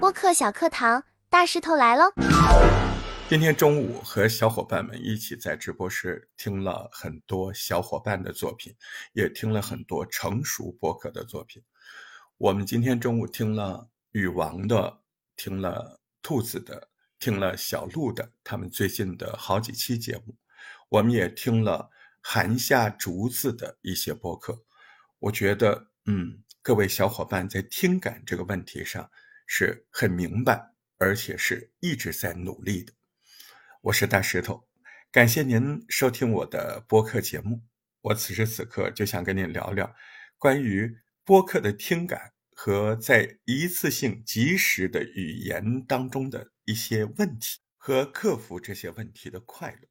[0.00, 2.12] 播客小课堂，大石头来喽！
[3.28, 8.74] 今天中午和小伙伴们一起在直播室听了很多小伙伴的作品，
[9.12, 11.62] 也听了很多成熟播客的作品。
[12.36, 15.00] 我们今天中午听了禹王的，
[15.36, 16.88] 听了兔子的，
[17.18, 20.36] 听了小鹿的，他们最近的好几期节目。
[20.90, 21.90] 我们也听了
[22.20, 24.62] 寒夏竹子的一些播客。
[25.24, 29.10] 我觉得，嗯，各位小伙伴在听感这个问题上
[29.46, 32.92] 是很明白，而且是一直在努力的。
[33.80, 34.68] 我是大石头，
[35.10, 37.62] 感谢您收听我的播客节目。
[38.02, 39.96] 我此时此刻就想跟您聊聊
[40.36, 49.88] 关于播客的听感和在一次性及时的语言当中的一些问题和克服这些问题的快乐。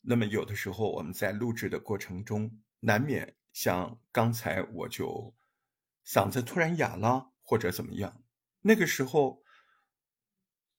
[0.00, 5.34] 那么有的时候我们在录制的过程中，难免像刚才我就
[6.06, 8.22] 嗓子突然哑了或者怎么样，
[8.60, 9.42] 那个时候。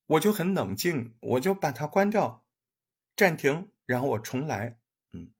[0.07, 2.45] 我就很冷静，我就把它关掉，
[3.15, 4.77] 暂停，然后我重来。
[5.13, 5.33] 嗯，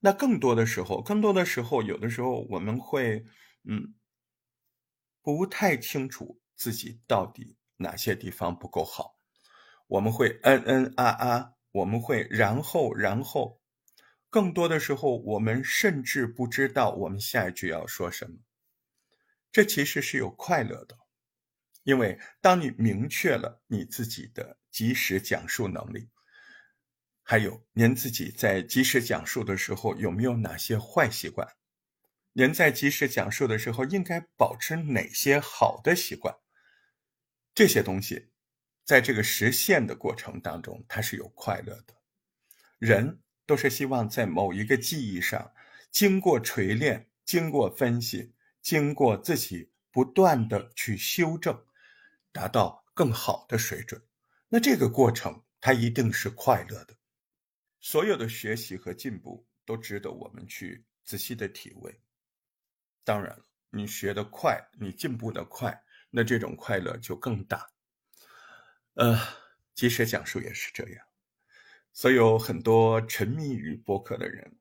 [0.00, 3.26] 那更多的时候，更多的时候，有的时候我们会，
[3.64, 3.94] 嗯，
[5.20, 9.18] 不太清楚自己到底哪些地方不够好，
[9.88, 13.60] 我们会嗯嗯啊啊，我们会然后然后，
[14.36, 18.36] 更多的时候，我们甚至不知道我们下一句要说什么。
[19.50, 20.94] 这其实是有快乐的。
[21.84, 26.10] 因为当你明确了你自己的及时讲述能力，
[27.22, 31.48] 还有您自己在及时讲述的时候有没有哪些坏习惯，
[32.34, 36.36] 您在及时讲述的时候应该保持哪些好的习惯，
[37.54, 38.28] 这些东西，
[38.84, 41.94] 在这个实现的过程当中，它是有快乐的。
[42.78, 45.52] 人都是希望在某一个记忆上，
[45.90, 51.64] 经过锤炼，经过分析，经过自己不断的去修正。
[52.32, 54.02] 达到更好的水准，
[54.50, 56.94] 那这个过程它一定是快乐的。
[57.80, 61.98] 所有的学习和进步都值得我们去仔细的体味。
[63.04, 67.70] 当然了，你学得快，你进步的快，那这种快乐就更大。
[68.96, 69.18] 呃，
[69.74, 71.06] 即使讲述也是这样。
[71.96, 74.54] 所以有很多沉迷于播客的人，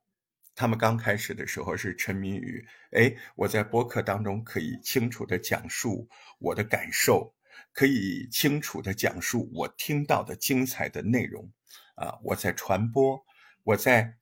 [0.55, 6.07] 他们刚开始的时候是沉迷于，哎，我在播客当中可以清楚的讲述
[6.39, 7.35] 我的感受。
[7.73, 11.51] 可以清楚地讲述我听到的精彩的内容，
[11.95, 13.21] 啊，我在传播，
[13.63, 14.15] 我在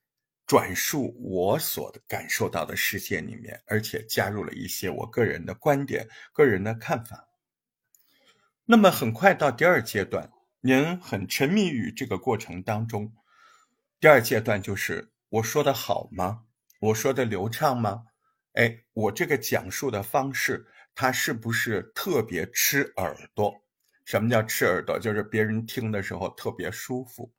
[0.48, 7.28] 转述我所感受到的世界里面，而且加入了一些我个人的观点、个人的看法。
[8.66, 10.32] 那么很快到第二阶段，
[10.66, 13.14] 您很沉迷于这个过程当中。
[14.00, 16.46] 第二阶段就是我说的好吗？
[16.80, 18.06] 我说的流畅吗？
[18.54, 20.66] 哎，我这个讲述的方式。
[20.96, 23.54] 它是不是特别吃耳朵？
[24.06, 24.98] 什么叫吃耳朵？
[24.98, 27.34] 就是别人听的时候特别舒服。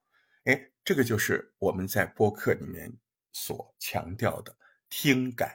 [0.45, 2.93] 哎，这个就是我们在播客里面
[3.33, 4.55] 所强调的
[4.91, 5.51] 听感。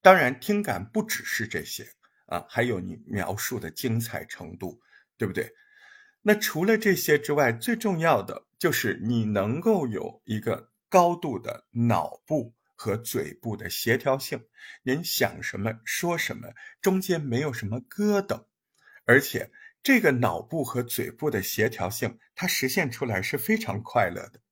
[0.00, 1.86] 当然，听感不只是这些
[2.24, 4.80] 啊，还有你描述的精彩程度，
[5.18, 5.52] 对不对？
[6.28, 12.54] 那除了这些之外，最重要的就是你能够有一个高度的脑部。
[12.78, 14.44] 和嘴部的协调性，
[14.82, 18.44] 您想什么说什么，中间没有什么疙瘩，
[19.06, 19.50] 而且
[19.82, 24.42] 这个脑部和嘴部的协调性，它实现出来是非常快乐的。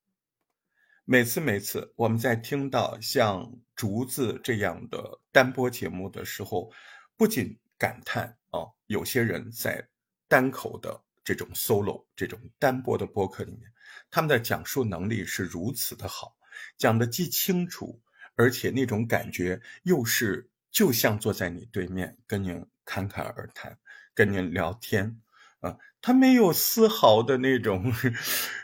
[1.05, 6.73] 每次每次我们在听到像竹子这样的单播节目的时候，
[7.19, 9.87] 不仅感叹啊，有些人在
[10.29, 13.73] 单口的这种 solo 这种单播的播客里面，
[14.11, 16.37] 他们的讲述能力是如此的好，
[16.77, 18.01] 讲的既清楚。
[18.37, 23.79] 而且那种感觉又是就像坐在你对面跟您侃侃而谈，
[24.13, 25.21] 跟您聊天，
[25.61, 27.93] 啊，他没有丝毫的那种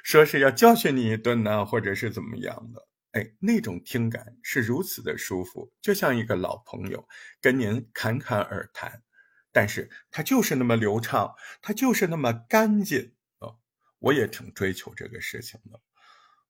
[0.02, 7.08] 说是要教训你一顿呢，或者是怎么样的，哎，那种听感是如此的舒服，就像一个老朋友
[7.40, 9.04] 跟您侃侃而谈，
[9.52, 13.54] 但是它就是那么流畅，它就是那么干净啊，
[13.98, 15.80] 我也挺追求这个事情的。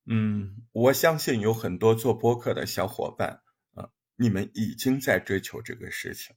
[0.06, 3.43] 嗯，我相信有很多做播客的小伙伴
[3.75, 6.35] 啊，你们已经在追求这个事情。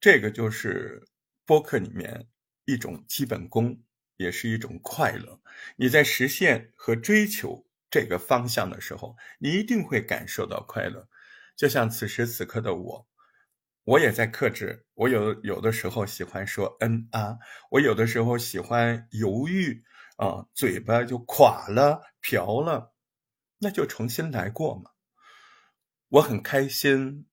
[0.00, 1.08] 这个就是
[1.44, 2.28] 播客里面
[2.64, 3.82] 一种基本功，
[4.16, 5.40] 也是一种快乐。
[5.76, 11.08] 你在实现和追求这个方向的时候，你一定会感受到快乐。
[11.56, 13.08] 就像此时此刻的我，
[13.84, 14.86] 我也在克制。
[14.94, 17.38] 我有有的时候喜欢说嗯啊，
[17.70, 19.84] 我有的时候喜欢犹豫。
[20.18, 22.94] 啊，嘴巴就垮了、瓢了，
[23.58, 24.90] 那就重新来过嘛。
[26.08, 27.26] 我很开心，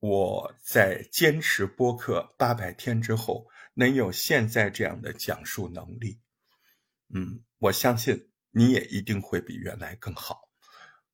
[0.00, 6.20] 我在坚持播客八百天之后，能有现在这样的讲述能力。
[7.14, 10.48] 嗯，我相信你也一定会比原来更好。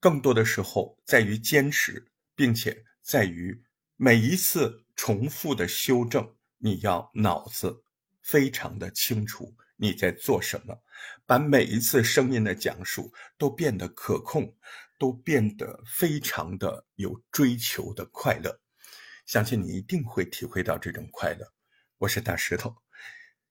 [0.00, 3.62] 更多的时候在于坚持，并且在于
[4.00, 7.82] 每一次重复的修正，你要脑子
[8.22, 10.80] 非常的清楚你在做什么，
[11.26, 14.56] 把每一次声音的讲述都变得可控，
[15.00, 18.60] 都变得非常的有追求的快乐。
[19.26, 21.52] 相信你一定会体会到这种快乐。
[21.96, 22.76] 我是大石头，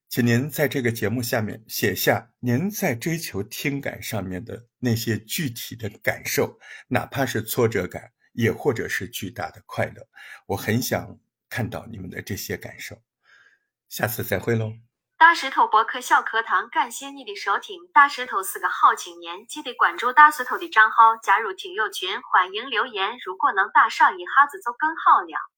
[0.08, 6.58] 请您在这个节目下面写下您在追求听感上面的那些具体的感受，
[6.88, 10.06] 哪怕是挫折感，也或者是巨大的快乐。
[10.46, 12.96] 我很想看到你们的这些感受。
[13.88, 14.72] 下次再会喽！
[15.16, 17.88] 大石头博客小课堂，感谢你的收听。
[17.92, 23.18] 大石头是个好青年，记得关注大石头的账号，加入听友群，欢迎留言。
[23.24, 25.50] 如果能打赏一下子就更好了。